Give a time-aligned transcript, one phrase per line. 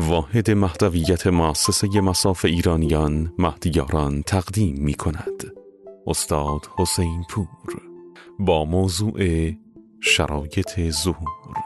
[0.00, 5.52] واحد مهدویت مؤسسه مساف ایرانیان مهدیاران تقدیم می کند
[6.06, 7.82] استاد حسین پور.
[8.38, 9.50] با موضوع
[10.00, 11.56] شرایط ظهور.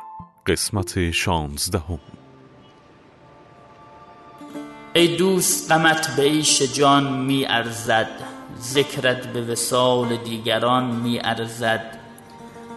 [0.47, 1.99] قسمت شانزدهم.
[4.95, 6.43] ای دوست غمت به
[6.75, 8.11] جان می ارزد
[8.61, 11.99] ذکرت به وسال دیگران می ارزد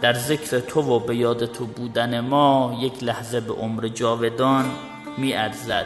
[0.01, 4.94] در ذکر تو و به یاد تو بودن ما یک لحظه به عمر جاودان.
[5.17, 5.85] می ارزد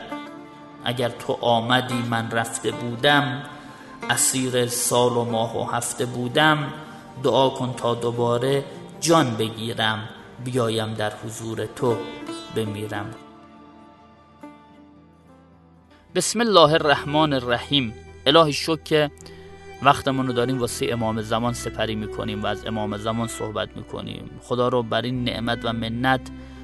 [0.86, 3.44] اگر تو آمدی من رفته بودم
[4.10, 6.74] اسیر سال و ماه و هفته بودم
[7.24, 8.64] دعا کن تا دوباره
[9.00, 10.10] جان بگیرم
[10.46, 11.98] بیایم در حضور تو
[12.56, 13.12] بمیرم.
[16.16, 17.94] بسم الله الرحمن الرحیم.
[18.26, 19.12] الهی شکر که
[19.84, 24.30] وقتمون رو داریم واسه امام زمان سپری می‌کنیم و از امام زمان صحبت می‌کنیم.
[24.44, 26.22] خدا رو بر این نعمت و منت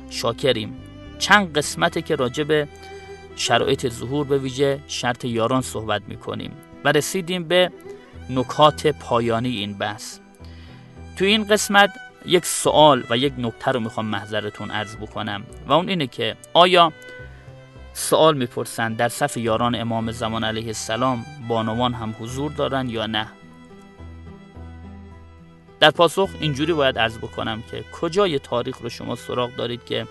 [0.10, 0.78] شاکریم.
[1.20, 2.68] چند قسمته که راجع به
[3.36, 6.52] شرایط ظهور به ویژه شرط یاران صحبت می‌کنیم
[6.84, 7.72] و رسیدیم به
[8.30, 10.20] نکات پایانی این بحث.
[11.18, 11.90] تو این قسمت
[12.26, 16.94] یک سوال و یک نکته رو می‌خوام محضرتون عرض بکنم و اون اینه که آیا
[17.94, 23.28] سوال می‌پرسند در صف یاران امام زمان علیه السلام بانوان هم حضور دارن یا نه؟
[25.80, 30.08] در پاسخ اینجوری باید عرض بکنم که کجای تاریخ رو شما سراغ دارید که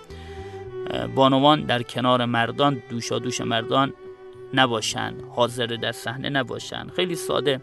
[1.14, 3.92] بانوان در کنار مردان دوشا دوش مردان
[4.54, 5.22] نباشند.
[5.36, 6.92] حاضر در صحنه نباشند.
[6.96, 7.60] خیلی ساده.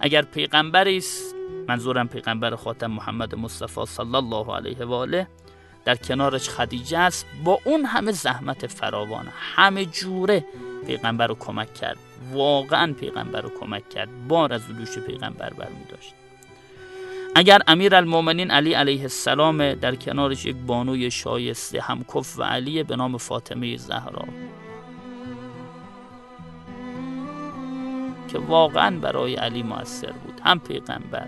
[0.00, 1.34] اگر پیغمبری است
[1.68, 5.26] منظورم پیغمبر خاتم محمد مصطفی صلی الله علیه و آله
[5.84, 10.44] در کنارش خدیجه است با اون همه زحمت فراوان همه جوره
[10.86, 11.98] پیغمبر رو کمک کرد.
[12.32, 14.28] واقعا پیغمبر رو کمک کرد.
[14.28, 16.14] بار از دوش پیغمبر برمی داشت
[17.34, 22.82] اگر امیر المومنین علی علیه السلام در کنارش یک بانوی شایسته هم کف و علی
[22.82, 24.24] به نام فاطمه زهرا
[28.28, 31.26] که واقعا برای علی موثر بود هم پیغمبر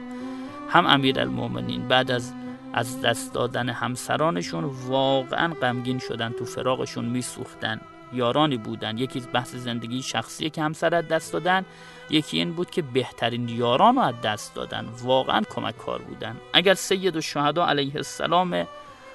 [0.68, 2.32] هم امیر المومنین بعد از
[2.72, 7.80] از دست دادن همسرانشون واقعا غمگین شدن تو فراغشون میسوختن.
[8.12, 8.98] یارانی بودن.
[8.98, 11.64] یکی بحث زندگی شخصی که همسر دست دادن
[12.10, 14.88] یکی این بود که بهترین یاران رو از دست دادن.
[15.02, 16.36] واقعا کمک کار بودن.
[16.52, 18.66] اگر سید و شهدا علیه السلام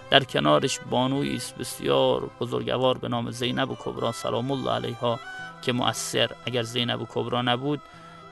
[0.09, 5.19] در کنارش بانوی است بسیار بزرگوار به نام زینب و کبرا سلام الله علیها
[5.61, 6.31] که مؤثر.
[6.45, 7.81] اگر زینب و کبرا نبود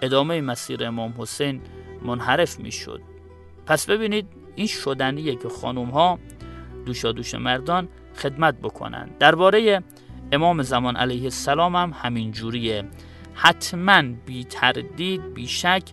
[0.02, 1.62] ادامه مسیر امام حسین
[2.02, 3.02] منحرف می‌شد.
[3.66, 6.20] پس ببینید این شدنیه که خانوم ها
[6.86, 9.10] دوشا دوش مردان خدمت بکنن.
[9.20, 9.84] درباره
[10.32, 12.84] امام زمان علیه السلام هم همین جوریه.
[13.34, 15.84] حتما بی تردید بی شک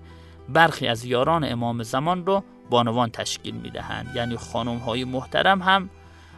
[0.48, 4.16] برخی از یاران امام زمان رو بانوان تشکیل می‌دهند.
[4.16, 5.90] یعنی خانم های محترم هم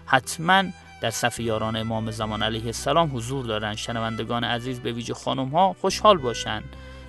[0.06, 0.64] حتما
[1.00, 3.76] در صف یاران امام زمان علیه السلام حضور دارند.
[3.76, 6.64] شنوندگان عزیز به ویژه خانم ها خوشحال باشند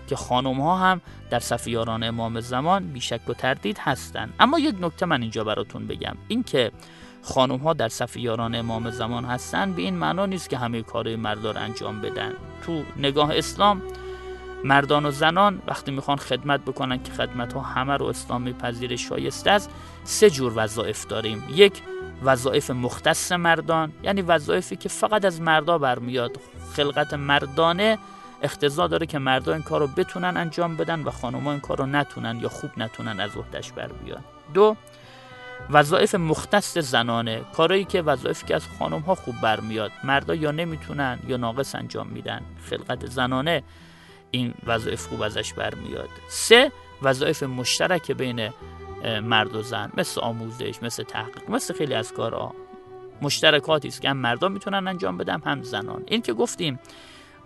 [0.07, 4.34] که خانم ها هم در صف یاران امام زمان بیشک و تردید هستند.
[4.40, 6.16] اما یک نکته من اینجا براتون بگم.
[6.28, 6.72] اینکه
[7.25, 11.16] خانم ها در صف یاران امام زمان هستن به این معنا نیست که همه کارهای
[11.16, 12.34] مردار انجام بدن.
[12.66, 13.81] تو نگاه اسلام
[14.63, 19.52] مردان و زنان وقتی می‌خوان خدمت بکنن که خدمت ها همه رو اسلام میپذیر شایسته
[19.52, 19.69] است
[20.03, 21.44] سه جور وظایف داریم.
[21.53, 21.81] یک
[22.24, 26.40] وظایف مختص مردان یعنی وظایفی که فقط از مردا برمیاد.
[26.75, 27.97] خلقت مردانه
[28.42, 31.86] اختزا داره که مردا این کار رو بتونن انجام بدن و خانمها این کار رو
[31.86, 34.24] نتونن یا خوب نتونن از عهدهش بر بیان.
[34.53, 34.75] دو
[35.69, 41.19] وظایف مختص زنانه کارایی که وظایفی که از خانم ها خوب برمیاد مردا یا نمی‌تونن
[41.27, 42.41] یا ناقص انجام میدن.
[42.69, 43.63] خلقت زنانه
[44.31, 46.09] این وظایف خوب ازش برمیاد.
[46.29, 46.71] سه
[47.01, 48.49] وظایف مشترک بین
[49.23, 52.55] مرد و زن مثل آموزش مثل تحقیق مثل خیلی از کارها.
[53.21, 56.03] مشترکاتی است که هم مردا می‌تونن انجام بدن هم زنان.
[56.07, 56.79] این که گفتیم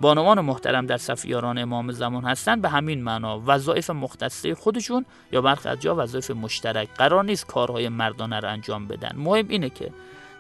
[0.02, 3.42] بانوان محترم در صف یاران امام زمان هستند به همین معنا.
[3.46, 6.90] وظایف مختصه خودشون یا برخی از جا وظایف مشترک.
[6.98, 9.12] قرار نیست کارهای مردانه را انجام بدن.
[9.16, 9.92] مهم اینه که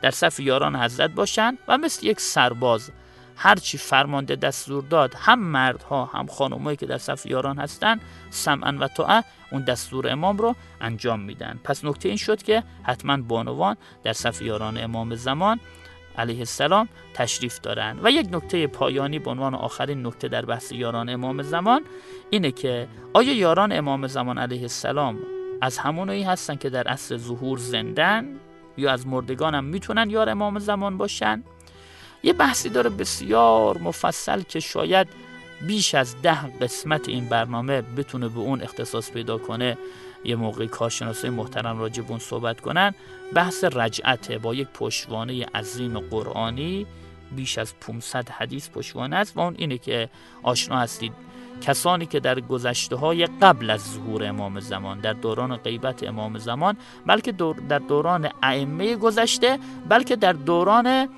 [0.01, 2.91] در صف یاران حضرت باشند و مثل یک سرباز
[3.35, 8.87] هرچی فرمانده دستور داد هم مردها هم خانمایی که در صف یاران هستند سمعا و
[8.87, 11.59] طاعه اون دستور امام رو انجام میدن.
[11.63, 15.59] پس نکته این شد که حتما بانوان در صف یاران امام زمان
[16.19, 21.09] علیه السلام تشریف دارند و یک نکته پایانی به عنوان آخرین نکته در بحث یاران
[21.09, 21.81] امام زمان
[22.29, 25.19] اینه که آیا یاران امام زمان علیه السلام
[25.61, 28.39] از همونایی هستن که در اصل ظهور زندن
[28.77, 31.43] یا از مردگان هم می‌تونن یار امام زمان باشن؟
[32.23, 35.07] یه بحثی داره بسیار مفصل که شاید
[35.67, 39.77] بیش از ده قسمت این برنامه بتونه به اون اختصاص پیدا کنه
[40.23, 42.93] یه موقع کارشناسای محترم راجع اون صحبت کنن.
[43.33, 46.85] بحث رجعته با یک پشتوانه عظیم قرآنی
[47.35, 50.09] بیش از 500 حدیث پشوانه است و اون اینه که
[50.43, 51.13] آشنا هستید.
[51.61, 56.77] کسانی که در گذشته های قبل از ظهور امام زمان در دوران غیبت امام زمان
[57.05, 57.31] بلکه
[57.69, 59.59] در دوران ائمه گذشته
[59.89, 61.09] بلکه در دوران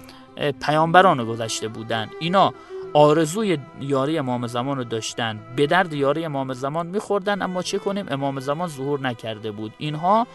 [0.61, 2.53] پیامبران گذشته بودند اینا
[2.93, 5.39] آرزوی یاری امام زمان رو داشتن.
[5.55, 9.73] به درد یاری امام زمان میخوردن اما چه کنیم؟ امام زمان ظهور نکرده بود.
[9.77, 10.27] اینها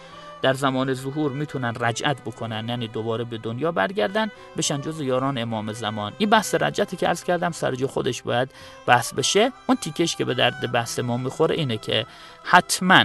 [0.43, 5.73] در زمان ظهور می‌تونن رجعت بکنن یعنی دوباره به دنیا برگردن بشن جز یاران امام
[5.73, 6.13] زمان.
[6.19, 8.51] این بحث رجعتی که عرض کردم سرجو خودش باید
[8.87, 9.53] بحث بشه.
[9.67, 12.07] اون تیکش که به درد بحث ما می‌خوره اینه که
[12.43, 13.05] حتما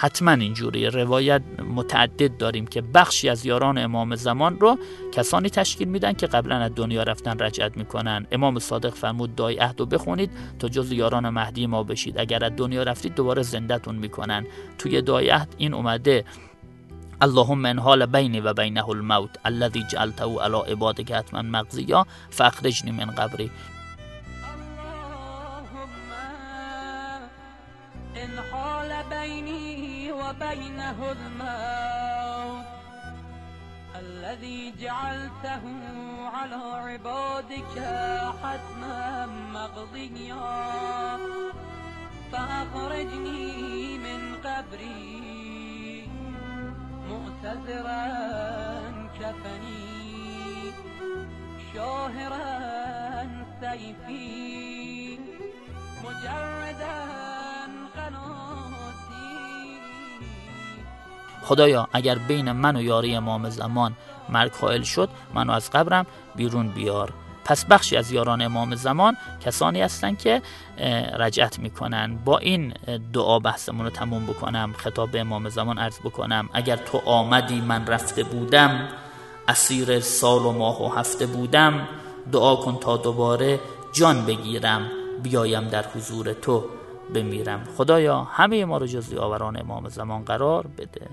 [0.00, 1.42] حتما اینجوری روایت
[1.74, 4.78] متعدد داریم که بخشی از یاران امام زمان رو
[5.12, 8.26] کسانی تشکیل میدن که قبلا از دنیا رفتن رجعت می‌کنن.
[8.32, 12.18] امام صادق فرمود دای عهد بخونید تا جز یاران مهدی ما بشید.
[12.18, 14.46] اگر از دنیا رفتید دوباره زندهتون می‌کنن.
[14.78, 16.24] توی دای عهد این اومده
[17.20, 23.10] اللهم من حال بینی و بینه الموت الذي جعلته على عبادك حتما مغزیا فاخرجنی من
[23.10, 23.50] قبری.
[30.12, 32.66] وبينه الموت
[33.96, 35.64] الذي جعلته
[36.34, 37.76] على عبادك
[38.42, 41.18] حتما مقضيا.
[42.32, 46.08] فأخرجني من قبري
[47.10, 48.04] معتذرا
[49.20, 49.88] كفني
[51.74, 52.48] شاهرا
[53.60, 54.27] سيفي.
[61.48, 63.92] خدایا اگر بین من و یاری امام زمان
[64.28, 66.06] مرگ خائل شد منو از قبرم
[66.36, 67.12] بیرون بیار.
[67.44, 70.42] پس بخشی از یاران امام زمان کسانی هستند که
[71.18, 72.18] رجعت می‌کنن.
[72.24, 72.74] با این
[73.12, 76.48] دعا بحثمون رو تموم بکنم خطاب به امام زمان عرض بکنم.
[76.52, 78.88] اگر تو آمدی من رفته بودم
[79.48, 81.88] اسیر سال و ماه و هفته بودم
[82.32, 83.60] دعا کن تا دوباره
[83.92, 84.90] جان بگیرم
[85.22, 86.64] بیایم در حضور تو
[87.14, 87.64] بمیرم.
[87.76, 91.08] خدایا همه ما رو جزی آوران امام زمان قرار بده.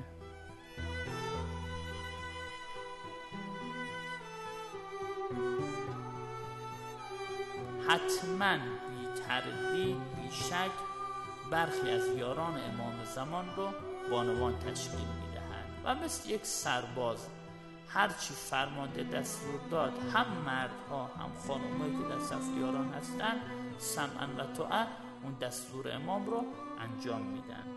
[7.87, 10.71] حتما بی تردید بی شک
[11.51, 13.69] برخی از یاران امام زمان رو
[14.11, 17.27] بانوان تشکیل می‌دهند و مثل یک سرباز
[17.89, 23.41] هرچی فرمانده دستور داد هم مردها هم خانمهایی که در صف یاران هستند
[23.77, 24.85] سمعا و
[25.23, 26.45] اون دستور امام رو
[26.79, 27.75] انجام میدن.